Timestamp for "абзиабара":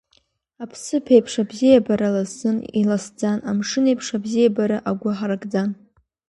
1.41-2.09, 4.17-4.77